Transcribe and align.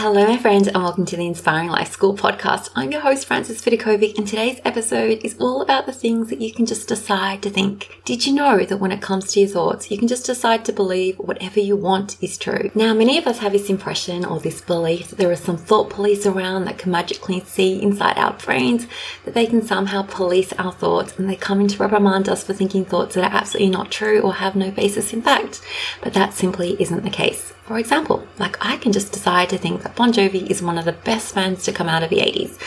Hello, 0.00 0.24
my 0.28 0.36
friends, 0.36 0.68
and 0.68 0.76
welcome 0.76 1.04
to 1.06 1.16
the 1.16 1.26
Inspiring 1.26 1.70
Life 1.70 1.90
School 1.90 2.16
podcast. 2.16 2.70
I'm 2.76 2.92
your 2.92 3.00
host, 3.00 3.26
Frances 3.26 3.60
Vidakovic, 3.60 4.16
and 4.16 4.28
today's 4.28 4.60
episode 4.64 5.18
is 5.24 5.36
all 5.40 5.60
about 5.60 5.86
the 5.86 5.92
things 5.92 6.30
that 6.30 6.40
you 6.40 6.52
can 6.52 6.66
just 6.66 6.86
decide 6.86 7.42
to 7.42 7.50
think. 7.50 8.00
Did 8.04 8.24
you 8.24 8.32
know 8.32 8.64
that 8.64 8.76
when 8.76 8.92
it 8.92 9.02
comes 9.02 9.32
to 9.32 9.40
your 9.40 9.48
thoughts, 9.48 9.90
you 9.90 9.98
can 9.98 10.06
just 10.06 10.24
decide 10.24 10.64
to 10.66 10.72
believe 10.72 11.18
whatever 11.18 11.58
you 11.58 11.74
want 11.74 12.16
is 12.22 12.38
true? 12.38 12.70
Now, 12.76 12.94
many 12.94 13.18
of 13.18 13.26
us 13.26 13.40
have 13.40 13.50
this 13.50 13.68
impression 13.68 14.24
or 14.24 14.38
this 14.38 14.60
belief 14.60 15.08
that 15.08 15.16
there 15.16 15.32
are 15.32 15.36
some 15.36 15.56
thought 15.56 15.90
police 15.90 16.26
around 16.26 16.66
that 16.66 16.78
can 16.78 16.92
magically 16.92 17.40
see 17.40 17.82
inside 17.82 18.18
our 18.18 18.34
brains, 18.34 18.86
that 19.24 19.34
they 19.34 19.46
can 19.46 19.62
somehow 19.62 20.02
police 20.02 20.52
our 20.52 20.70
thoughts, 20.70 21.18
and 21.18 21.28
they 21.28 21.34
come 21.34 21.60
in 21.60 21.66
to 21.66 21.82
reprimand 21.82 22.28
us 22.28 22.44
for 22.44 22.54
thinking 22.54 22.84
thoughts 22.84 23.16
that 23.16 23.24
are 23.24 23.36
absolutely 23.36 23.70
not 23.70 23.90
true 23.90 24.20
or 24.20 24.34
have 24.34 24.54
no 24.54 24.70
basis 24.70 25.12
in 25.12 25.22
fact. 25.22 25.60
But 26.00 26.14
that 26.14 26.34
simply 26.34 26.80
isn't 26.80 27.02
the 27.02 27.10
case. 27.10 27.52
For 27.68 27.78
example, 27.78 28.26
like 28.38 28.56
I 28.64 28.78
can 28.78 28.92
just 28.92 29.12
decide 29.12 29.50
to 29.50 29.58
think 29.58 29.82
that 29.82 29.94
Bon 29.94 30.10
Jovi 30.10 30.48
is 30.48 30.62
one 30.62 30.78
of 30.78 30.86
the 30.86 30.92
best 30.92 31.34
bands 31.34 31.64
to 31.64 31.72
come 31.72 31.86
out 31.86 32.02
of 32.02 32.08
the 32.08 32.16
80s. 32.16 32.58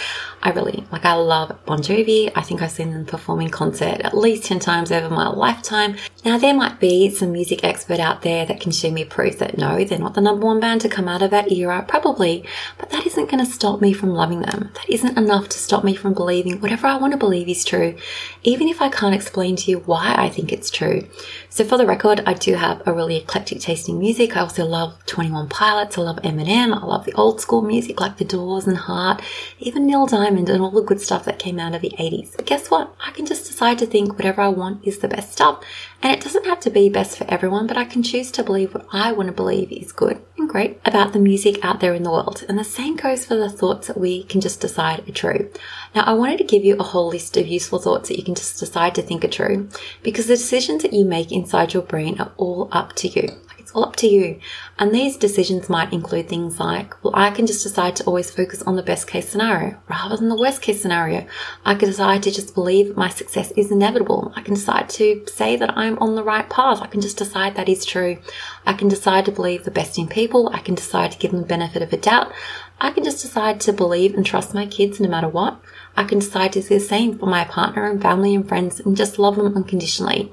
I 0.43 0.49
really, 0.51 0.83
like, 0.91 1.05
I 1.05 1.13
love 1.13 1.55
Bon 1.65 1.79
Jovi. 1.79 2.31
I 2.35 2.41
think 2.41 2.63
I've 2.63 2.71
seen 2.71 2.91
them 2.91 3.05
perform 3.05 3.41
in 3.41 3.49
concert 3.49 4.01
at 4.01 4.17
least 4.17 4.45
10 4.45 4.59
times 4.59 4.91
over 4.91 5.07
my 5.07 5.27
lifetime. 5.27 5.97
Now, 6.25 6.39
there 6.39 6.55
might 6.55 6.79
be 6.79 7.11
some 7.11 7.31
music 7.31 7.63
expert 7.63 7.99
out 7.99 8.23
there 8.23 8.47
that 8.47 8.59
can 8.59 8.71
show 8.71 8.89
me 8.89 9.05
proof 9.05 9.37
that 9.37 9.59
no, 9.59 9.83
they're 9.83 9.99
not 9.99 10.15
the 10.15 10.21
number 10.21 10.47
one 10.47 10.59
band 10.59 10.81
to 10.81 10.89
come 10.89 11.07
out 11.07 11.21
of 11.21 11.29
that 11.29 11.51
era, 11.51 11.85
probably, 11.87 12.43
but 12.79 12.89
that 12.89 13.05
isn't 13.05 13.29
going 13.29 13.45
to 13.45 13.51
stop 13.51 13.81
me 13.81 13.93
from 13.93 14.09
loving 14.09 14.41
them. 14.41 14.71
That 14.73 14.89
isn't 14.89 15.15
enough 15.15 15.47
to 15.49 15.59
stop 15.59 15.83
me 15.83 15.93
from 15.93 16.15
believing 16.15 16.59
whatever 16.59 16.87
I 16.87 16.97
want 16.97 17.13
to 17.13 17.19
believe 17.19 17.47
is 17.47 17.63
true, 17.63 17.95
even 18.41 18.67
if 18.67 18.81
I 18.81 18.89
can't 18.89 19.13
explain 19.13 19.55
to 19.57 19.69
you 19.69 19.79
why 19.79 20.15
I 20.17 20.29
think 20.29 20.51
it's 20.51 20.71
true. 20.71 21.07
So, 21.49 21.63
for 21.63 21.77
the 21.77 21.85
record, 21.85 22.23
I 22.25 22.33
do 22.33 22.55
have 22.55 22.81
a 22.87 22.93
really 22.93 23.17
eclectic 23.17 23.59
taste 23.59 23.89
in 23.89 23.99
music. 23.99 24.35
I 24.35 24.39
also 24.39 24.65
love 24.65 24.97
21 25.05 25.49
Pilots, 25.49 25.99
I 25.99 26.01
love 26.01 26.17
Eminem, 26.17 26.75
I 26.75 26.83
love 26.83 27.05
the 27.05 27.13
old 27.13 27.41
school 27.41 27.61
music 27.61 28.01
like 28.01 28.17
The 28.17 28.25
Doors 28.25 28.65
and 28.65 28.77
Heart, 28.77 29.21
even 29.59 29.85
Neil 29.85 30.07
Diamond 30.07 30.30
And 30.37 30.61
all 30.61 30.71
the 30.71 30.81
good 30.81 31.01
stuff 31.01 31.25
that 31.25 31.39
came 31.39 31.59
out 31.59 31.75
of 31.75 31.81
the 31.81 31.93
80s. 31.99 32.35
But 32.35 32.45
guess 32.45 32.69
what? 32.69 32.95
I 33.05 33.11
can 33.11 33.25
just 33.25 33.45
decide 33.45 33.79
to 33.79 33.85
think 33.85 34.13
whatever 34.13 34.41
I 34.41 34.47
want 34.47 34.85
is 34.85 34.99
the 34.99 35.07
best 35.07 35.33
stuff. 35.33 35.63
And 36.01 36.13
it 36.13 36.21
doesn't 36.21 36.45
have 36.45 36.59
to 36.61 36.69
be 36.69 36.89
best 36.89 37.17
for 37.17 37.25
everyone, 37.29 37.67
but 37.67 37.77
I 37.77 37.85
can 37.85 38.01
choose 38.01 38.31
to 38.31 38.43
believe 38.43 38.73
what 38.73 38.87
I 38.91 39.11
want 39.11 39.27
to 39.27 39.33
believe 39.33 39.71
is 39.71 39.91
good 39.91 40.21
and 40.37 40.49
great 40.49 40.79
about 40.85 41.13
the 41.13 41.19
music 41.19 41.63
out 41.63 41.79
there 41.79 41.93
in 41.93 42.03
the 42.03 42.11
world. 42.11 42.43
And 42.47 42.57
the 42.57 42.63
same 42.63 42.95
goes 42.95 43.25
for 43.25 43.35
the 43.35 43.49
thoughts 43.49 43.87
that 43.87 43.99
we 43.99 44.23
can 44.23 44.41
just 44.41 44.61
decide 44.61 45.07
are 45.07 45.11
true. 45.11 45.51
Now, 45.93 46.03
I 46.03 46.13
wanted 46.13 46.37
to 46.37 46.43
give 46.43 46.63
you 46.63 46.77
a 46.77 46.83
whole 46.83 47.09
list 47.09 47.37
of 47.37 47.47
useful 47.47 47.79
thoughts 47.79 48.09
that 48.09 48.17
you 48.17 48.23
can 48.23 48.35
just 48.35 48.59
decide 48.59 48.95
to 48.95 49.01
think 49.01 49.23
are 49.23 49.29
true 49.29 49.69
because 50.01 50.27
the 50.27 50.35
decisions 50.35 50.83
that 50.83 50.93
you 50.93 51.05
make 51.05 51.31
inside 51.31 51.73
your 51.73 51.83
brain 51.83 52.19
are 52.19 52.31
all 52.37 52.69
up 52.71 52.93
to 52.97 53.07
you. 53.07 53.29
It's 53.71 53.77
all 53.77 53.85
up 53.85 53.95
to 53.97 54.07
you. 54.07 54.37
And 54.79 54.93
these 54.93 55.15
decisions 55.15 55.69
might 55.69 55.93
include 55.93 56.27
things 56.27 56.59
like, 56.59 57.01
well, 57.05 57.13
I 57.15 57.31
can 57.31 57.47
just 57.47 57.63
decide 57.63 57.95
to 57.95 58.03
always 58.03 58.29
focus 58.29 58.61
on 58.63 58.75
the 58.75 58.83
best 58.83 59.07
case 59.07 59.29
scenario 59.29 59.77
rather 59.89 60.17
than 60.17 60.27
the 60.27 60.37
worst 60.37 60.61
case 60.61 60.81
scenario. 60.81 61.25
I 61.63 61.75
can 61.75 61.87
decide 61.87 62.21
to 62.23 62.31
just 62.31 62.53
believe 62.53 62.97
my 62.97 63.07
success 63.07 63.51
is 63.51 63.71
inevitable. 63.71 64.33
I 64.35 64.41
can 64.41 64.55
decide 64.55 64.89
to 64.89 65.25
say 65.27 65.55
that 65.55 65.77
I'm 65.77 65.97
on 65.99 66.15
the 66.15 66.23
right 66.23 66.49
path. 66.49 66.81
I 66.81 66.87
can 66.87 66.99
just 66.99 67.17
decide 67.17 67.55
that 67.55 67.69
is 67.69 67.85
true. 67.85 68.17
I 68.65 68.73
can 68.73 68.89
decide 68.89 69.23
to 69.23 69.31
believe 69.31 69.63
the 69.63 69.71
best 69.71 69.97
in 69.97 70.09
people. 70.09 70.49
I 70.53 70.59
can 70.59 70.75
decide 70.75 71.13
to 71.13 71.17
give 71.17 71.31
them 71.31 71.39
the 71.39 71.47
benefit 71.47 71.81
of 71.81 71.93
a 71.93 71.97
doubt. 71.97 72.33
I 72.81 72.91
can 72.91 73.05
just 73.05 73.21
decide 73.21 73.61
to 73.61 73.73
believe 73.73 74.15
and 74.15 74.25
trust 74.25 74.53
my 74.53 74.65
kids 74.65 74.99
no 74.99 75.07
matter 75.07 75.29
what. 75.29 75.61
I 75.95 76.03
can 76.03 76.19
decide 76.19 76.51
to 76.53 76.61
do 76.61 76.67
the 76.67 76.79
same 76.79 77.17
for 77.17 77.27
my 77.27 77.45
partner 77.45 77.89
and 77.89 78.01
family 78.01 78.33
and 78.33 78.45
friends 78.45 78.79
and 78.79 78.97
just 78.97 79.19
love 79.19 79.35
them 79.35 79.55
unconditionally. 79.55 80.31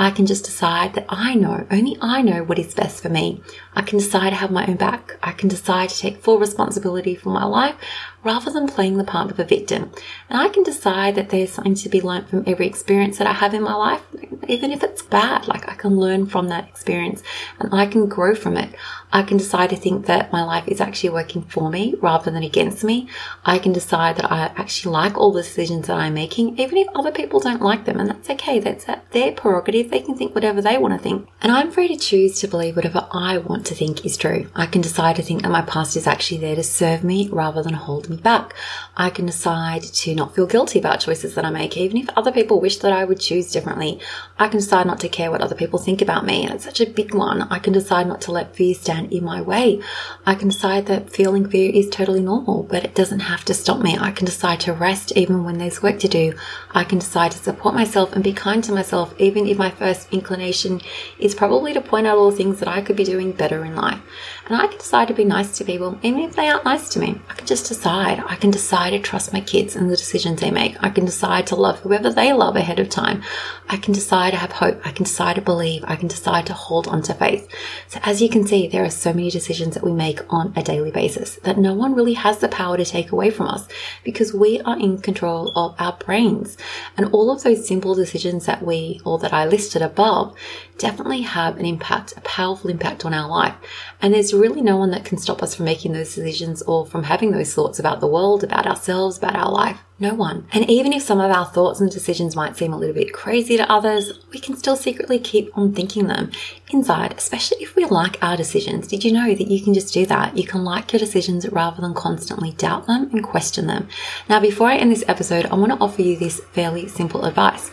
I 0.00 0.12
can 0.12 0.26
just 0.26 0.44
decide 0.44 0.94
that 0.94 1.06
I 1.08 1.34
know, 1.34 1.66
only 1.72 1.98
I 2.00 2.22
know 2.22 2.44
what 2.44 2.60
is 2.60 2.72
best 2.72 3.02
for 3.02 3.08
me. 3.08 3.42
I 3.74 3.82
can 3.82 3.98
decide 3.98 4.30
to 4.30 4.36
have 4.36 4.52
my 4.52 4.64
own 4.64 4.76
back. 4.76 5.18
I 5.24 5.32
can 5.32 5.48
decide 5.48 5.88
to 5.88 5.98
take 5.98 6.22
full 6.22 6.38
responsibility 6.38 7.16
for 7.16 7.30
my 7.30 7.44
life 7.44 7.74
rather 8.22 8.50
than 8.50 8.68
playing 8.68 8.96
the 8.96 9.04
part 9.04 9.30
of 9.30 9.40
a 9.40 9.44
victim. 9.44 9.90
And 10.28 10.40
I 10.40 10.48
can 10.50 10.62
decide 10.62 11.16
that 11.16 11.30
there's 11.30 11.50
something 11.50 11.74
to 11.74 11.88
be 11.88 12.00
learned 12.00 12.28
from 12.28 12.44
every 12.46 12.66
experience 12.66 13.18
that 13.18 13.26
I 13.26 13.32
have 13.32 13.54
in 13.54 13.62
my 13.62 13.74
life, 13.74 14.02
even 14.46 14.70
if 14.70 14.84
it's 14.84 15.02
bad. 15.02 15.48
Like 15.48 15.68
I 15.68 15.74
can 15.74 15.96
learn 15.96 16.26
from 16.26 16.48
that 16.48 16.68
experience 16.68 17.22
and 17.58 17.74
I 17.74 17.86
can 17.86 18.06
grow 18.08 18.36
from 18.36 18.56
it. 18.56 18.74
I 19.12 19.22
can 19.22 19.38
decide 19.38 19.70
to 19.70 19.76
think 19.76 20.06
that 20.06 20.32
my 20.32 20.44
life 20.44 20.68
is 20.68 20.80
actually 20.80 21.10
working 21.10 21.42
for 21.42 21.70
me 21.70 21.94
rather 22.00 22.30
than 22.30 22.42
against 22.42 22.84
me. 22.84 23.08
I 23.44 23.58
can 23.58 23.72
decide 23.72 24.16
that 24.16 24.30
I 24.30 24.52
actually 24.56 24.92
like 24.92 25.16
all 25.16 25.32
the 25.32 25.42
decisions 25.42 25.86
that 25.86 25.96
I'm 25.96 26.14
making, 26.14 26.58
even 26.58 26.76
if 26.76 26.88
other 26.94 27.10
people 27.10 27.40
don't 27.40 27.62
like 27.62 27.84
them. 27.84 27.98
And 27.98 28.10
that's 28.10 28.30
okay. 28.30 28.60
That's 28.60 28.86
their 29.10 29.32
prerogative. 29.32 29.87
They 29.90 30.00
can 30.00 30.16
think 30.16 30.34
whatever 30.34 30.60
they 30.60 30.78
want 30.78 30.94
to 30.94 31.02
think. 31.02 31.28
And 31.40 31.52
I'm 31.52 31.70
free 31.70 31.88
to 31.88 31.96
choose 31.96 32.40
to 32.40 32.48
believe 32.48 32.76
whatever 32.76 33.06
I 33.12 33.38
want 33.38 33.66
to 33.66 33.74
think 33.74 34.04
is 34.04 34.16
true. 34.16 34.50
I 34.54 34.66
can 34.66 34.80
decide 34.80 35.16
to 35.16 35.22
think 35.22 35.42
that 35.42 35.50
my 35.50 35.62
past 35.62 35.96
is 35.96 36.06
actually 36.06 36.38
there 36.38 36.56
to 36.56 36.62
serve 36.62 37.04
me 37.04 37.28
rather 37.28 37.62
than 37.62 37.74
hold 37.74 38.08
me 38.08 38.16
back. 38.16 38.54
I 38.96 39.10
can 39.10 39.26
decide 39.26 39.82
to 39.82 40.14
not 40.14 40.34
feel 40.34 40.46
guilty 40.46 40.78
about 40.78 41.00
choices 41.00 41.34
that 41.34 41.44
I 41.44 41.50
make, 41.50 41.76
even 41.76 41.96
if 41.96 42.08
other 42.16 42.32
people 42.32 42.60
wish 42.60 42.78
that 42.78 42.92
I 42.92 43.04
would 43.04 43.20
choose 43.20 43.50
differently. 43.50 44.00
I 44.38 44.48
can 44.48 44.58
decide 44.60 44.86
not 44.86 45.00
to 45.00 45.08
care 45.08 45.30
what 45.30 45.40
other 45.40 45.54
people 45.54 45.78
think 45.78 46.02
about 46.02 46.24
me. 46.26 46.44
And 46.44 46.54
it's 46.54 46.64
such 46.64 46.80
a 46.80 46.86
big 46.86 47.14
one. 47.14 47.42
I 47.42 47.58
can 47.58 47.72
decide 47.72 48.06
not 48.06 48.20
to 48.22 48.32
let 48.32 48.54
fear 48.54 48.74
stand 48.74 49.12
in 49.12 49.24
my 49.24 49.40
way. 49.40 49.80
I 50.26 50.34
can 50.34 50.48
decide 50.48 50.86
that 50.86 51.10
feeling 51.10 51.48
fear 51.48 51.70
is 51.72 51.88
totally 51.88 52.20
normal, 52.20 52.64
but 52.64 52.84
it 52.84 52.94
doesn't 52.94 53.20
have 53.20 53.44
to 53.46 53.54
stop 53.54 53.80
me. 53.80 53.96
I 53.98 54.10
can 54.10 54.26
decide 54.26 54.60
to 54.60 54.72
rest 54.72 55.12
even 55.16 55.44
when 55.44 55.58
there's 55.58 55.82
work 55.82 55.98
to 56.00 56.08
do. 56.08 56.34
I 56.72 56.84
can 56.84 56.98
decide 56.98 57.32
to 57.32 57.38
support 57.38 57.74
myself 57.74 58.12
and 58.12 58.24
be 58.24 58.32
kind 58.32 58.62
to 58.64 58.72
myself, 58.72 59.14
even 59.18 59.46
if 59.46 59.58
my 59.58 59.70
first 59.78 60.12
inclination 60.12 60.80
is 61.18 61.34
probably 61.34 61.72
to 61.72 61.80
point 61.80 62.06
out 62.06 62.18
all 62.18 62.30
the 62.30 62.36
things 62.36 62.58
that 62.58 62.68
I 62.68 62.82
could 62.82 62.96
be 62.96 63.04
doing 63.04 63.32
better 63.32 63.64
in 63.64 63.74
life. 63.74 64.00
And 64.48 64.56
I 64.56 64.66
can 64.66 64.78
decide 64.78 65.08
to 65.08 65.14
be 65.14 65.24
nice 65.24 65.58
to 65.58 65.64
people, 65.64 65.98
even 66.02 66.20
if 66.20 66.34
they 66.34 66.48
aren't 66.48 66.64
nice 66.64 66.88
to 66.90 66.98
me. 66.98 67.20
I 67.28 67.34
can 67.34 67.46
just 67.46 67.68
decide. 67.68 68.22
I 68.26 68.36
can 68.36 68.50
decide 68.50 68.90
to 68.90 68.98
trust 68.98 69.32
my 69.32 69.42
kids 69.42 69.76
and 69.76 69.90
the 69.90 69.96
decisions 69.96 70.40
they 70.40 70.50
make. 70.50 70.82
I 70.82 70.88
can 70.88 71.04
decide 71.04 71.46
to 71.48 71.56
love 71.56 71.80
whoever 71.80 72.10
they 72.10 72.32
love 72.32 72.56
ahead 72.56 72.80
of 72.80 72.88
time. 72.88 73.22
I 73.68 73.76
can 73.76 73.92
decide 73.92 74.30
to 74.30 74.38
have 74.38 74.52
hope. 74.52 74.80
I 74.86 74.92
can 74.92 75.04
decide 75.04 75.36
to 75.36 75.42
believe. 75.42 75.84
I 75.86 75.96
can 75.96 76.08
decide 76.08 76.46
to 76.46 76.54
hold 76.54 76.88
on 76.88 77.02
to 77.02 77.14
faith. 77.14 77.46
So 77.88 78.00
as 78.02 78.22
you 78.22 78.30
can 78.30 78.46
see, 78.46 78.66
there 78.66 78.84
are 78.84 78.90
so 78.90 79.12
many 79.12 79.30
decisions 79.30 79.74
that 79.74 79.84
we 79.84 79.92
make 79.92 80.20
on 80.32 80.54
a 80.56 80.62
daily 80.62 80.90
basis 80.90 81.36
that 81.42 81.58
no 81.58 81.74
one 81.74 81.94
really 81.94 82.14
has 82.14 82.38
the 82.38 82.48
power 82.48 82.78
to 82.78 82.86
take 82.86 83.12
away 83.12 83.30
from 83.30 83.48
us 83.48 83.68
because 84.02 84.32
we 84.32 84.62
are 84.62 84.78
in 84.78 84.98
control 84.98 85.52
of 85.56 85.74
our 85.78 85.92
brains. 85.92 86.56
And 86.96 87.12
all 87.12 87.30
of 87.30 87.42
those 87.42 87.68
simple 87.68 87.94
decisions 87.94 88.46
that 88.46 88.62
we, 88.62 89.02
or 89.04 89.18
that 89.18 89.34
I 89.34 89.44
listed 89.44 89.82
above, 89.82 90.34
definitely 90.78 91.22
have 91.22 91.58
an 91.58 91.66
impact, 91.66 92.14
a 92.16 92.20
powerful 92.22 92.70
impact 92.70 93.04
on 93.04 93.12
our 93.12 93.28
life. 93.28 93.54
And 94.00 94.14
there's 94.14 94.32
really 94.38 94.62
no 94.62 94.76
one 94.76 94.90
that 94.92 95.04
can 95.04 95.18
stop 95.18 95.42
us 95.42 95.54
from 95.54 95.66
making 95.66 95.92
those 95.92 96.14
decisions 96.14 96.62
or 96.62 96.86
from 96.86 97.02
having 97.02 97.32
those 97.32 97.52
thoughts 97.52 97.78
about 97.78 98.00
the 98.00 98.06
world, 98.06 98.42
about 98.42 98.66
ourselves, 98.66 99.18
about 99.18 99.36
our 99.36 99.50
life. 99.50 99.80
No 100.00 100.14
one. 100.14 100.46
And 100.52 100.70
even 100.70 100.92
if 100.92 101.02
some 101.02 101.18
of 101.18 101.32
our 101.32 101.46
thoughts 101.46 101.80
and 101.80 101.90
decisions 101.90 102.36
might 102.36 102.56
seem 102.56 102.72
a 102.72 102.78
little 102.78 102.94
bit 102.94 103.12
crazy 103.12 103.56
to 103.56 103.68
others, 103.68 104.12
we 104.32 104.38
can 104.38 104.56
still 104.56 104.76
secretly 104.76 105.18
keep 105.18 105.50
on 105.58 105.72
thinking 105.72 106.06
them 106.06 106.30
inside, 106.70 107.14
especially 107.18 107.64
if 107.64 107.74
we 107.74 107.84
like 107.84 108.16
our 108.22 108.36
decisions. 108.36 108.86
Did 108.86 109.02
you 109.02 109.10
know 109.10 109.34
that 109.34 109.48
you 109.48 109.60
can 109.60 109.74
just 109.74 109.92
do 109.92 110.06
that? 110.06 110.36
You 110.36 110.44
can 110.44 110.62
like 110.62 110.92
your 110.92 111.00
decisions 111.00 111.48
rather 111.48 111.80
than 111.80 111.94
constantly 111.94 112.52
doubt 112.52 112.86
them 112.86 113.10
and 113.12 113.24
question 113.24 113.66
them. 113.66 113.88
Now, 114.28 114.38
before 114.38 114.68
I 114.68 114.76
end 114.76 114.92
this 114.92 115.04
episode, 115.08 115.46
I 115.46 115.56
want 115.56 115.72
to 115.72 115.78
offer 115.78 116.02
you 116.02 116.16
this 116.16 116.40
fairly 116.52 116.86
simple 116.86 117.24
advice. 117.24 117.68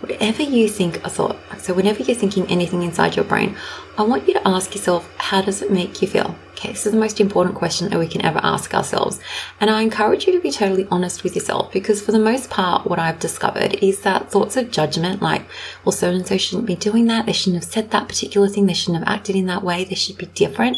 Whatever 0.00 0.42
you 0.42 0.68
think 0.68 1.02
a 1.02 1.08
thought, 1.08 1.38
so 1.58 1.72
whenever 1.72 2.02
you're 2.02 2.14
thinking 2.14 2.46
anything 2.48 2.82
inside 2.82 3.16
your 3.16 3.24
brain, 3.24 3.56
I 3.96 4.02
want 4.02 4.28
you 4.28 4.34
to 4.34 4.48
ask 4.48 4.74
yourself, 4.74 5.10
how 5.16 5.40
does 5.40 5.62
it 5.62 5.72
make 5.72 6.02
you 6.02 6.08
feel? 6.08 6.36
Okay, 6.60 6.72
is 6.72 6.84
the 6.84 6.92
most 6.92 7.22
important 7.22 7.54
question 7.54 7.88
that 7.88 7.98
we 7.98 8.06
can 8.06 8.22
ever 8.22 8.38
ask 8.42 8.74
ourselves. 8.74 9.18
And 9.62 9.70
I 9.70 9.80
encourage 9.80 10.26
you 10.26 10.34
to 10.34 10.40
be 10.40 10.50
totally 10.50 10.86
honest 10.90 11.24
with 11.24 11.34
yourself 11.34 11.72
because 11.72 12.02
for 12.02 12.12
the 12.12 12.18
most 12.18 12.50
part, 12.50 12.86
what 12.86 12.98
I've 12.98 13.18
discovered 13.18 13.82
is 13.82 14.02
that 14.02 14.30
thoughts 14.30 14.58
of 14.58 14.70
judgment, 14.70 15.22
like, 15.22 15.46
well, 15.86 15.92
so 15.92 16.10
and 16.10 16.26
so 16.26 16.36
shouldn't 16.36 16.66
be 16.66 16.76
doing 16.76 17.06
that. 17.06 17.24
They 17.24 17.32
shouldn't 17.32 17.64
have 17.64 17.72
said 17.72 17.90
that 17.92 18.08
particular 18.08 18.46
thing. 18.46 18.66
They 18.66 18.74
shouldn't 18.74 19.02
have 19.02 19.08
acted 19.08 19.36
in 19.36 19.46
that 19.46 19.62
way. 19.62 19.84
They 19.84 19.94
should 19.94 20.18
be 20.18 20.26
different 20.26 20.76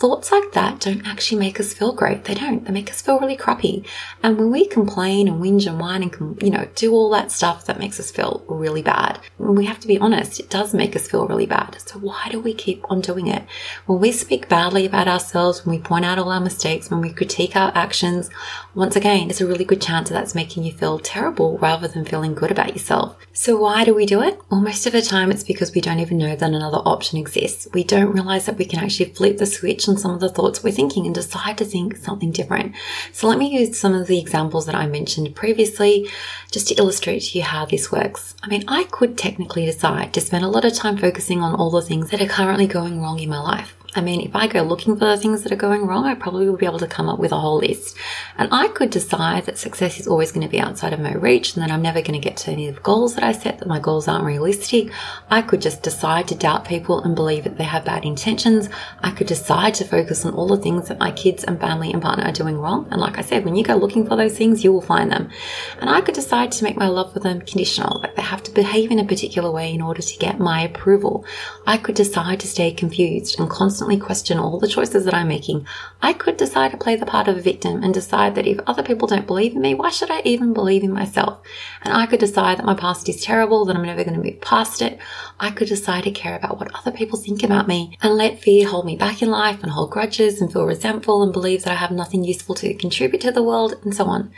thoughts 0.00 0.32
like 0.32 0.52
that 0.52 0.80
don't 0.80 1.06
actually 1.06 1.38
make 1.38 1.60
us 1.60 1.74
feel 1.74 1.92
great. 1.92 2.24
They 2.24 2.32
don't. 2.32 2.64
They 2.64 2.72
make 2.72 2.90
us 2.90 3.02
feel 3.02 3.20
really 3.20 3.36
crappy. 3.36 3.84
And 4.22 4.38
when 4.38 4.50
we 4.50 4.66
complain 4.66 5.28
and 5.28 5.42
whinge 5.42 5.66
and 5.66 5.78
whine 5.78 6.02
and, 6.02 6.42
you 6.42 6.48
know, 6.48 6.66
do 6.74 6.92
all 6.92 7.10
that 7.10 7.30
stuff 7.30 7.66
that 7.66 7.78
makes 7.78 8.00
us 8.00 8.10
feel 8.10 8.42
really 8.48 8.80
bad, 8.80 9.20
we 9.36 9.66
have 9.66 9.78
to 9.80 9.86
be 9.86 9.98
honest, 9.98 10.40
it 10.40 10.48
does 10.48 10.72
make 10.72 10.96
us 10.96 11.06
feel 11.06 11.28
really 11.28 11.44
bad. 11.44 11.76
So 11.86 11.98
why 11.98 12.28
do 12.30 12.40
we 12.40 12.54
keep 12.54 12.82
on 12.90 13.02
doing 13.02 13.26
it? 13.26 13.44
When 13.84 14.00
we 14.00 14.10
speak 14.10 14.48
badly 14.48 14.86
about 14.86 15.06
ourselves, 15.06 15.66
when 15.66 15.76
we 15.76 15.82
point 15.82 16.06
out 16.06 16.18
all 16.18 16.30
our 16.30 16.40
mistakes, 16.40 16.90
when 16.90 17.02
we 17.02 17.12
critique 17.12 17.54
our 17.54 17.70
actions, 17.74 18.30
once 18.74 18.96
again, 18.96 19.28
it's 19.28 19.42
a 19.42 19.46
really 19.46 19.66
good 19.66 19.82
chance 19.82 20.08
that 20.08 20.14
that's 20.14 20.34
making 20.34 20.64
you 20.64 20.72
feel 20.72 20.98
terrible 20.98 21.58
rather 21.58 21.88
than 21.88 22.06
feeling 22.06 22.34
good 22.34 22.50
about 22.50 22.72
yourself. 22.72 23.18
So 23.34 23.56
why 23.58 23.84
do 23.84 23.94
we 23.94 24.06
do 24.06 24.22
it? 24.22 24.40
Well, 24.50 24.62
most 24.62 24.86
of 24.86 24.94
the 24.94 25.02
time 25.02 25.30
it's 25.30 25.44
because 25.44 25.74
we 25.74 25.82
don't 25.82 26.00
even 26.00 26.16
know 26.16 26.34
that 26.34 26.50
another 26.50 26.78
option 26.86 27.18
exists. 27.18 27.68
We 27.74 27.84
don't 27.84 28.12
realize 28.12 28.46
that 28.46 28.56
we 28.56 28.64
can 28.64 28.78
actually 28.78 29.10
flip 29.10 29.36
the 29.36 29.46
switch 29.46 29.89
on 29.90 29.98
some 29.98 30.12
of 30.12 30.20
the 30.20 30.30
thoughts 30.30 30.62
we're 30.62 30.72
thinking 30.72 31.04
and 31.04 31.14
decide 31.14 31.58
to 31.58 31.64
think 31.64 31.96
something 31.96 32.30
different. 32.30 32.74
So 33.12 33.28
let 33.28 33.38
me 33.38 33.48
use 33.48 33.78
some 33.78 33.92
of 33.94 34.06
the 34.06 34.18
examples 34.18 34.66
that 34.66 34.74
I 34.74 34.86
mentioned 34.86 35.34
previously 35.34 36.08
just 36.50 36.68
to 36.68 36.74
illustrate 36.76 37.20
to 37.20 37.38
you 37.38 37.44
how 37.44 37.66
this 37.66 37.92
works. 37.92 38.34
I 38.42 38.48
mean, 38.48 38.64
I 38.68 38.84
could 38.84 39.18
technically 39.18 39.66
decide 39.66 40.14
to 40.14 40.20
spend 40.20 40.44
a 40.44 40.48
lot 40.48 40.64
of 40.64 40.72
time 40.72 40.96
focusing 40.96 41.42
on 41.42 41.54
all 41.54 41.70
the 41.70 41.82
things 41.82 42.10
that 42.10 42.22
are 42.22 42.26
currently 42.26 42.66
going 42.66 43.02
wrong 43.02 43.18
in 43.18 43.28
my 43.28 43.40
life. 43.40 43.76
I 43.96 44.00
mean, 44.00 44.20
if 44.20 44.36
I 44.36 44.46
go 44.46 44.62
looking 44.62 44.96
for 44.96 45.04
the 45.04 45.16
things 45.16 45.42
that 45.42 45.50
are 45.50 45.56
going 45.56 45.84
wrong, 45.84 46.04
I 46.04 46.14
probably 46.14 46.48
will 46.48 46.56
be 46.56 46.66
able 46.66 46.78
to 46.78 46.86
come 46.86 47.08
up 47.08 47.18
with 47.18 47.32
a 47.32 47.40
whole 47.40 47.58
list. 47.58 47.96
And 48.38 48.48
I 48.52 48.68
could 48.68 48.90
decide 48.90 49.46
that 49.46 49.58
success 49.58 49.98
is 49.98 50.06
always 50.06 50.30
going 50.30 50.46
to 50.46 50.50
be 50.50 50.60
outside 50.60 50.92
of 50.92 51.00
my 51.00 51.14
reach 51.14 51.54
and 51.54 51.62
that 51.62 51.72
I'm 51.72 51.82
never 51.82 52.00
going 52.00 52.20
to 52.20 52.24
get 52.24 52.36
to 52.38 52.52
any 52.52 52.68
of 52.68 52.76
the 52.76 52.80
goals 52.82 53.16
that 53.16 53.24
I 53.24 53.32
set, 53.32 53.58
that 53.58 53.66
my 53.66 53.80
goals 53.80 54.06
aren't 54.06 54.24
realistic. 54.24 54.92
I 55.28 55.42
could 55.42 55.60
just 55.60 55.82
decide 55.82 56.28
to 56.28 56.36
doubt 56.36 56.66
people 56.66 57.02
and 57.02 57.16
believe 57.16 57.42
that 57.44 57.58
they 57.58 57.64
have 57.64 57.84
bad 57.84 58.04
intentions. 58.04 58.68
I 59.00 59.10
could 59.10 59.26
decide 59.26 59.74
to 59.74 59.84
focus 59.84 60.24
on 60.24 60.34
all 60.34 60.46
the 60.46 60.56
things 60.56 60.86
that 60.86 61.00
my 61.00 61.10
kids 61.10 61.42
and 61.42 61.58
family 61.58 61.92
and 61.92 62.00
partner 62.00 62.26
are 62.26 62.32
doing 62.32 62.58
wrong. 62.58 62.86
And 62.92 63.00
like 63.00 63.18
I 63.18 63.22
said, 63.22 63.44
when 63.44 63.56
you 63.56 63.64
go 63.64 63.74
looking 63.74 64.06
for 64.06 64.14
those 64.14 64.38
things, 64.38 64.62
you 64.62 64.72
will 64.72 64.82
find 64.82 65.10
them. 65.10 65.30
And 65.80 65.90
I 65.90 66.00
could 66.00 66.14
decide 66.14 66.52
to 66.52 66.64
make 66.64 66.76
my 66.76 66.86
love 66.86 67.12
for 67.12 67.18
them 67.18 67.40
conditional, 67.40 68.00
like 68.02 68.14
they 68.14 68.22
have 68.22 68.44
to 68.44 68.52
behave 68.52 68.92
in 68.92 69.00
a 69.00 69.04
particular 69.04 69.50
way 69.50 69.74
in 69.74 69.80
order 69.80 70.00
to 70.02 70.18
get 70.18 70.38
my 70.38 70.62
approval. 70.62 71.24
I 71.66 71.76
could 71.76 71.96
decide 71.96 72.38
to 72.40 72.46
stay 72.46 72.70
confused 72.70 73.40
and 73.40 73.50
constantly 73.50 73.79
constantly 73.80 74.06
question 74.06 74.38
all 74.38 74.58
the 74.58 74.68
choices 74.68 75.06
that 75.06 75.14
I'm 75.14 75.28
making, 75.28 75.66
I 76.02 76.12
could 76.12 76.36
decide 76.36 76.72
to 76.72 76.76
play 76.76 76.96
the 76.96 77.06
part 77.06 77.28
of 77.28 77.38
a 77.38 77.40
victim 77.40 77.82
and 77.82 77.94
decide 77.94 78.34
that 78.34 78.46
if 78.46 78.58
other 78.66 78.82
people 78.82 79.08
don't 79.08 79.26
believe 79.26 79.56
in 79.56 79.62
me, 79.62 79.74
why 79.74 79.88
should 79.88 80.10
I 80.10 80.20
even 80.22 80.52
believe 80.52 80.82
in 80.82 80.92
myself? 80.92 81.38
And 81.80 81.94
I 81.94 82.04
could 82.04 82.20
decide 82.20 82.58
that 82.58 82.66
my 82.66 82.74
past 82.74 83.08
is 83.08 83.24
terrible, 83.24 83.64
that 83.64 83.76
I'm 83.76 83.86
never 83.86 84.04
going 84.04 84.20
to 84.20 84.22
move 84.22 84.42
past 84.42 84.82
it. 84.82 84.98
I 85.38 85.50
could 85.50 85.68
decide 85.68 86.04
to 86.04 86.10
care 86.10 86.36
about 86.36 86.58
what 86.58 86.74
other 86.74 86.92
people 86.92 87.18
think 87.18 87.42
about 87.42 87.68
me 87.68 87.96
and 88.02 88.16
let 88.16 88.42
fear 88.42 88.68
hold 88.68 88.84
me 88.84 88.96
back 88.96 89.22
in 89.22 89.30
life 89.30 89.62
and 89.62 89.72
hold 89.72 89.92
grudges 89.92 90.42
and 90.42 90.52
feel 90.52 90.66
resentful 90.66 91.22
and 91.22 91.32
believe 91.32 91.64
that 91.64 91.72
I 91.72 91.76
have 91.76 91.90
nothing 91.90 92.22
useful 92.22 92.54
to 92.56 92.74
contribute 92.74 93.22
to 93.22 93.32
the 93.32 93.42
world 93.42 93.76
and 93.82 93.94
so 93.94 94.04
on. 94.04 94.30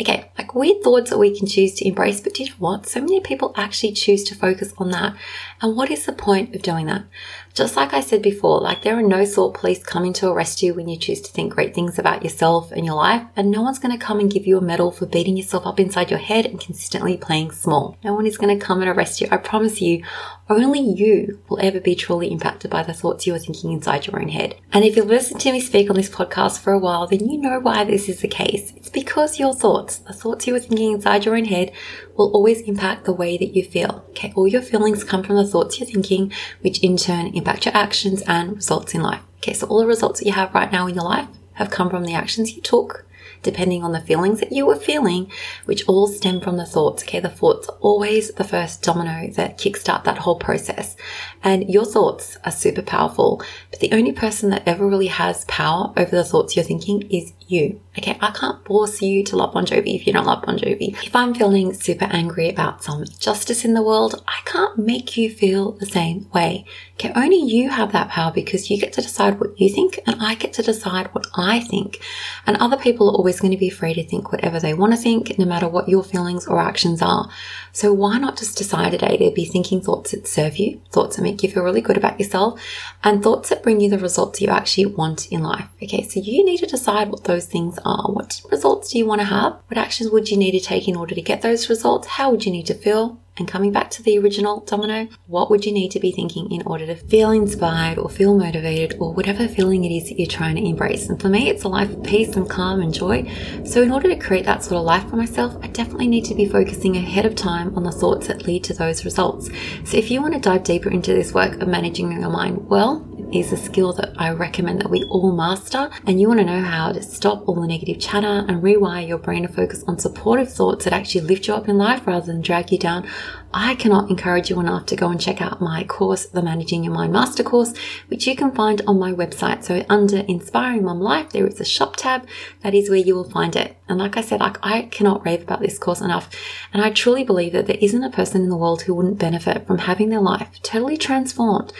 Okay, 0.00 0.30
like 0.38 0.54
weird 0.54 0.82
thoughts 0.82 1.10
that 1.10 1.18
we 1.18 1.36
can 1.36 1.46
choose 1.46 1.74
to 1.74 1.86
embrace, 1.86 2.22
but 2.22 2.32
do 2.32 2.42
you 2.42 2.48
know 2.48 2.56
what? 2.58 2.86
So 2.86 3.00
many 3.00 3.20
people 3.20 3.52
actually 3.54 3.92
choose 3.92 4.24
to 4.24 4.34
focus 4.34 4.72
on 4.78 4.90
that. 4.92 5.14
And 5.60 5.76
what 5.76 5.90
is 5.90 6.06
the 6.06 6.14
point 6.14 6.54
of 6.54 6.62
doing 6.62 6.86
that? 6.86 7.04
Just 7.52 7.76
like 7.76 7.92
I 7.92 8.00
said 8.00 8.22
before, 8.22 8.60
like 8.60 8.82
there 8.82 8.96
are 8.96 9.02
no 9.02 9.26
thought 9.26 9.54
police 9.54 9.82
coming 9.82 10.12
to 10.14 10.30
arrest 10.30 10.62
you 10.62 10.72
when 10.72 10.88
you 10.88 10.96
choose 10.96 11.20
to 11.22 11.32
think 11.32 11.52
great 11.52 11.74
things 11.74 11.98
about 11.98 12.22
yourself 12.22 12.70
and 12.70 12.86
your 12.86 12.94
life, 12.94 13.24
and 13.34 13.50
no 13.50 13.62
one's 13.62 13.78
going 13.78 13.96
to 13.96 14.04
come 14.04 14.20
and 14.20 14.30
give 14.30 14.46
you 14.46 14.56
a 14.58 14.60
medal 14.60 14.92
for 14.92 15.06
beating 15.06 15.36
yourself 15.36 15.66
up 15.66 15.80
inside 15.80 16.10
your 16.10 16.20
head 16.20 16.46
and 16.46 16.60
consistently 16.60 17.16
playing 17.16 17.50
small. 17.50 17.96
No 18.04 18.14
one 18.14 18.26
is 18.26 18.38
going 18.38 18.56
to 18.56 18.64
come 18.64 18.80
and 18.80 18.90
arrest 18.90 19.20
you. 19.20 19.28
I 19.30 19.36
promise 19.36 19.80
you, 19.80 20.04
only 20.48 20.80
you 20.80 21.40
will 21.48 21.60
ever 21.60 21.80
be 21.80 21.94
truly 21.94 22.30
impacted 22.30 22.70
by 22.70 22.82
the 22.82 22.92
thoughts 22.92 23.26
you 23.26 23.34
are 23.34 23.38
thinking 23.38 23.72
inside 23.72 24.06
your 24.06 24.20
own 24.20 24.28
head. 24.28 24.56
And 24.72 24.84
if 24.84 24.96
you've 24.96 25.06
listened 25.06 25.40
to 25.40 25.52
me 25.52 25.60
speak 25.60 25.90
on 25.90 25.96
this 25.96 26.10
podcast 26.10 26.60
for 26.60 26.72
a 26.72 26.78
while, 26.78 27.06
then 27.06 27.28
you 27.28 27.38
know 27.38 27.60
why 27.60 27.84
this 27.84 28.08
is 28.08 28.20
the 28.20 28.28
case. 28.28 28.72
It's 28.76 28.90
because 28.90 29.38
your 29.38 29.54
thoughts, 29.54 29.98
the 29.98 30.12
thoughts 30.12 30.46
you 30.46 30.54
are 30.54 30.60
thinking 30.60 30.92
inside 30.92 31.24
your 31.24 31.36
own 31.36 31.44
head, 31.44 31.72
will 32.16 32.32
always 32.32 32.60
impact 32.62 33.04
the 33.04 33.12
way 33.12 33.38
that 33.38 33.56
you 33.56 33.64
feel. 33.64 34.04
Okay, 34.10 34.32
all 34.34 34.48
your 34.48 34.62
feelings 34.62 35.04
come 35.04 35.22
from 35.22 35.36
the 35.36 35.46
thoughts 35.46 35.78
you're 35.78 35.88
thinking, 35.88 36.32
which 36.60 36.82
in 36.82 36.96
turn 36.96 37.28
impact 37.40 37.66
your 37.66 37.76
actions 37.76 38.22
and 38.22 38.56
results 38.56 38.94
in 38.94 39.02
life. 39.02 39.22
Okay, 39.38 39.52
so 39.54 39.66
all 39.66 39.80
the 39.80 39.86
results 39.86 40.20
that 40.20 40.26
you 40.26 40.32
have 40.32 40.54
right 40.54 40.70
now 40.70 40.86
in 40.86 40.94
your 40.94 41.04
life 41.04 41.28
have 41.54 41.70
come 41.70 41.90
from 41.90 42.04
the 42.04 42.14
actions 42.14 42.54
you 42.54 42.62
took 42.62 43.06
depending 43.42 43.82
on 43.82 43.92
the 43.92 44.00
feelings 44.00 44.40
that 44.40 44.52
you 44.52 44.66
were 44.66 44.76
feeling, 44.76 45.30
which 45.64 45.86
all 45.88 46.06
stem 46.06 46.40
from 46.40 46.56
the 46.56 46.66
thoughts. 46.66 47.02
Okay, 47.02 47.20
the 47.20 47.28
thoughts 47.28 47.68
are 47.68 47.76
always 47.80 48.32
the 48.32 48.44
first 48.44 48.82
domino 48.82 49.30
that 49.32 49.58
kickstart 49.58 50.04
that 50.04 50.18
whole 50.18 50.38
process. 50.38 50.96
And 51.42 51.68
your 51.68 51.84
thoughts 51.84 52.36
are 52.44 52.52
super 52.52 52.82
powerful, 52.82 53.42
but 53.70 53.80
the 53.80 53.92
only 53.92 54.12
person 54.12 54.50
that 54.50 54.66
ever 54.66 54.86
really 54.86 55.08
has 55.08 55.44
power 55.46 55.92
over 55.96 56.10
the 56.10 56.24
thoughts 56.24 56.56
you're 56.56 56.64
thinking 56.64 57.02
is 57.10 57.32
you. 57.50 57.80
Okay, 57.98 58.16
I 58.20 58.30
can't 58.30 58.64
force 58.64 59.02
you 59.02 59.24
to 59.24 59.36
love 59.36 59.52
Bon 59.52 59.66
Jovi 59.66 59.96
if 59.96 60.06
you 60.06 60.12
don't 60.12 60.26
love 60.26 60.42
Bon 60.42 60.56
Jovi. 60.56 60.96
If 61.04 61.14
I'm 61.14 61.34
feeling 61.34 61.72
super 61.72 62.04
angry 62.04 62.48
about 62.48 62.84
some 62.84 63.04
justice 63.18 63.64
in 63.64 63.74
the 63.74 63.82
world, 63.82 64.22
I 64.28 64.40
can't 64.44 64.78
make 64.78 65.16
you 65.16 65.28
feel 65.28 65.72
the 65.72 65.86
same 65.86 66.28
way. 66.32 66.64
Okay, 66.94 67.12
only 67.16 67.40
you 67.40 67.70
have 67.70 67.92
that 67.92 68.08
power 68.08 68.32
because 68.32 68.70
you 68.70 68.78
get 68.78 68.92
to 68.92 69.02
decide 69.02 69.40
what 69.40 69.60
you 69.60 69.68
think 69.68 69.98
and 70.06 70.16
I 70.20 70.34
get 70.34 70.52
to 70.54 70.62
decide 70.62 71.08
what 71.08 71.26
I 71.34 71.60
think. 71.60 72.00
And 72.46 72.56
other 72.58 72.76
people 72.76 73.10
are 73.10 73.16
always 73.16 73.40
going 73.40 73.52
to 73.52 73.56
be 73.56 73.70
free 73.70 73.94
to 73.94 74.04
think 74.04 74.30
whatever 74.30 74.60
they 74.60 74.74
want 74.74 74.92
to 74.92 74.98
think, 74.98 75.38
no 75.38 75.44
matter 75.44 75.68
what 75.68 75.88
your 75.88 76.04
feelings 76.04 76.46
or 76.46 76.60
actions 76.60 77.02
are. 77.02 77.28
So 77.72 77.92
why 77.92 78.18
not 78.18 78.36
just 78.36 78.58
decide 78.58 78.90
today 78.92 79.16
to 79.16 79.30
be 79.34 79.44
thinking 79.44 79.80
thoughts 79.80 80.10
that 80.10 80.26
serve 80.26 80.56
you, 80.56 80.80
thoughts 80.90 81.16
that 81.16 81.22
make 81.22 81.42
you 81.42 81.50
feel 81.50 81.62
really 81.62 81.80
good 81.80 81.96
about 81.96 82.18
yourself, 82.18 82.60
and 83.04 83.22
thoughts 83.22 83.48
that 83.48 83.62
bring 83.62 83.80
you 83.80 83.90
the 83.90 83.98
results 83.98 84.40
you 84.40 84.48
actually 84.48 84.86
want 84.86 85.30
in 85.30 85.42
life. 85.42 85.66
Okay, 85.82 86.02
so 86.02 86.20
you 86.20 86.44
need 86.44 86.58
to 86.58 86.66
decide 86.66 87.08
what 87.08 87.24
those 87.24 87.46
things 87.46 87.78
are. 87.84 88.10
What 88.10 88.40
results 88.50 88.90
do 88.90 88.98
you 88.98 89.06
want 89.06 89.20
to 89.20 89.26
have? 89.26 89.52
What 89.68 89.78
actions 89.78 90.10
would 90.10 90.30
you 90.30 90.36
need 90.36 90.52
to 90.52 90.60
take 90.60 90.88
in 90.88 90.96
order 90.96 91.14
to 91.14 91.22
get 91.22 91.42
those 91.42 91.68
results? 91.68 92.08
How 92.08 92.30
would 92.30 92.44
you 92.44 92.52
need 92.52 92.66
to 92.66 92.74
feel? 92.74 93.18
And 93.40 93.48
coming 93.48 93.72
back 93.72 93.88
to 93.92 94.02
the 94.02 94.18
original 94.18 94.60
domino, 94.60 95.08
what 95.26 95.48
would 95.48 95.64
you 95.64 95.72
need 95.72 95.92
to 95.92 95.98
be 95.98 96.12
thinking 96.12 96.52
in 96.52 96.60
order 96.66 96.84
to 96.84 96.94
feel 96.94 97.30
inspired 97.30 97.96
or 97.96 98.10
feel 98.10 98.36
motivated 98.36 98.98
or 99.00 99.14
whatever 99.14 99.48
feeling 99.48 99.82
it 99.86 99.96
is 99.96 100.10
that 100.10 100.18
you're 100.18 100.28
trying 100.28 100.56
to 100.56 100.62
embrace? 100.62 101.08
And 101.08 101.18
for 101.18 101.30
me, 101.30 101.48
it's 101.48 101.64
a 101.64 101.68
life 101.68 101.88
of 101.88 102.02
peace 102.02 102.36
and 102.36 102.48
calm 102.50 102.82
and 102.82 102.92
joy. 102.92 103.32
So 103.64 103.80
in 103.80 103.92
order 103.92 104.10
to 104.10 104.16
create 104.16 104.44
that 104.44 104.62
sort 104.62 104.76
of 104.76 104.84
life 104.84 105.08
for 105.08 105.16
myself, 105.16 105.56
I 105.62 105.68
definitely 105.68 106.08
need 106.08 106.26
to 106.26 106.34
be 106.34 106.44
focusing 106.44 106.98
ahead 106.98 107.24
of 107.24 107.34
time 107.34 107.74
on 107.76 107.82
the 107.82 107.90
thoughts 107.90 108.26
that 108.26 108.46
lead 108.46 108.62
to 108.64 108.74
those 108.74 109.06
results. 109.06 109.48
So 109.84 109.96
if 109.96 110.10
you 110.10 110.20
want 110.20 110.34
to 110.34 110.40
dive 110.40 110.62
deeper 110.62 110.90
into 110.90 111.14
this 111.14 111.32
work 111.32 111.62
of 111.62 111.68
managing 111.68 112.12
your 112.12 112.28
mind, 112.28 112.68
well, 112.68 113.06
is 113.32 113.52
a 113.52 113.56
skill 113.56 113.92
that 113.94 114.12
I 114.18 114.30
recommend 114.30 114.80
that 114.80 114.90
we 114.90 115.04
all 115.04 115.32
master. 115.32 115.90
And 116.06 116.20
you 116.20 116.28
want 116.28 116.40
to 116.40 116.46
know 116.46 116.62
how 116.62 116.92
to 116.92 117.02
stop 117.02 117.48
all 117.48 117.60
the 117.60 117.66
negative 117.66 117.98
chatter 117.98 118.44
and 118.48 118.62
rewire 118.62 119.06
your 119.06 119.18
brain 119.18 119.42
to 119.42 119.48
focus 119.48 119.84
on 119.86 119.98
supportive 119.98 120.52
thoughts 120.52 120.84
that 120.84 120.92
actually 120.92 121.22
lift 121.22 121.48
you 121.48 121.54
up 121.54 121.68
in 121.68 121.78
life 121.78 122.06
rather 122.06 122.26
than 122.26 122.40
drag 122.40 122.72
you 122.72 122.78
down. 122.78 123.08
I 123.52 123.74
cannot 123.74 124.10
encourage 124.10 124.48
you 124.48 124.60
enough 124.60 124.86
to 124.86 124.96
go 124.96 125.08
and 125.08 125.20
check 125.20 125.42
out 125.42 125.60
my 125.60 125.82
course, 125.82 126.26
the 126.26 126.42
Managing 126.42 126.84
Your 126.84 126.92
Mind 126.92 127.12
Master 127.12 127.42
Course, 127.42 127.74
which 128.06 128.26
you 128.26 128.36
can 128.36 128.52
find 128.52 128.80
on 128.86 129.00
my 129.00 129.12
website. 129.12 129.64
So 129.64 129.84
under 129.88 130.18
Inspiring 130.18 130.84
Mum 130.84 131.00
Life, 131.00 131.30
there 131.30 131.46
is 131.46 131.60
a 131.60 131.64
shop 131.64 131.96
tab. 131.96 132.28
That 132.62 132.74
is 132.74 132.88
where 132.88 132.98
you 132.98 133.16
will 133.16 133.28
find 133.28 133.56
it. 133.56 133.76
And 133.88 133.98
like 133.98 134.16
I 134.16 134.20
said, 134.20 134.38
like 134.38 134.58
I 134.62 134.82
cannot 134.82 135.24
rave 135.26 135.42
about 135.42 135.60
this 135.60 135.78
course 135.78 136.00
enough. 136.00 136.30
And 136.72 136.80
I 136.80 136.90
truly 136.90 137.24
believe 137.24 137.52
that 137.52 137.66
there 137.66 137.78
isn't 137.80 138.04
a 138.04 138.10
person 138.10 138.42
in 138.42 138.50
the 138.50 138.56
world 138.56 138.82
who 138.82 138.94
wouldn't 138.94 139.18
benefit 139.18 139.66
from 139.66 139.78
having 139.78 140.10
their 140.10 140.20
life 140.20 140.48
totally 140.62 140.96
transformed 140.96 141.72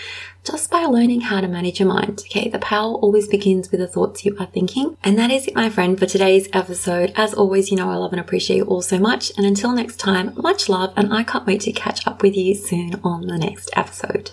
just 0.44 0.70
by 0.70 0.84
learning 0.84 1.22
how 1.22 1.40
to 1.40 1.48
manage 1.48 1.80
your 1.80 1.88
mind. 1.88 2.22
Okay, 2.26 2.48
the 2.48 2.58
power 2.58 2.94
always 2.94 3.28
begins 3.28 3.70
with 3.70 3.80
the 3.80 3.86
thoughts 3.86 4.24
you 4.24 4.36
are 4.38 4.46
thinking. 4.46 4.96
And 5.04 5.18
that 5.18 5.30
is 5.30 5.46
it, 5.46 5.54
my 5.54 5.70
friend, 5.70 5.98
for 5.98 6.06
today's 6.06 6.48
episode. 6.52 7.12
As 7.16 7.34
always, 7.34 7.70
you 7.70 7.76
know 7.76 7.90
I 7.90 7.96
love 7.96 8.12
and 8.12 8.20
appreciate 8.20 8.58
you 8.58 8.64
all 8.64 8.82
so 8.82 8.98
much. 8.98 9.32
And 9.36 9.46
until 9.46 9.72
next 9.72 9.96
time, 9.96 10.32
much 10.36 10.68
love, 10.68 10.92
and 10.96 11.12
I 11.12 11.22
can't 11.22 11.46
wait 11.46 11.60
to 11.62 11.72
catch 11.72 12.06
up 12.06 12.22
with 12.22 12.36
you 12.36 12.54
soon 12.54 13.00
on 13.04 13.26
the 13.26 13.38
next 13.38 13.70
episode. 13.76 14.32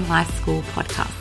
Life 0.00 0.34
School 0.40 0.62
podcast. 0.74 1.11